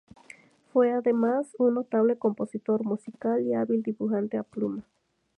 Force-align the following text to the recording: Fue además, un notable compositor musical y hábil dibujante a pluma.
Fue 0.73 0.91
además, 0.93 1.55
un 1.59 1.75
notable 1.75 2.17
compositor 2.17 2.83
musical 2.83 3.45
y 3.45 3.53
hábil 3.53 3.83
dibujante 3.83 4.35
a 4.35 4.41
pluma. 4.41 4.83